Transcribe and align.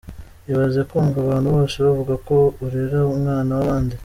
Ibaze 0.51 0.81
kumva 0.89 1.17
abantu 1.21 1.47
bose 1.55 1.75
bavuga 1.85 2.13
ko 2.27 2.37
urera 2.65 2.99
umwana 3.15 3.51
w’abandi?”. 3.57 3.95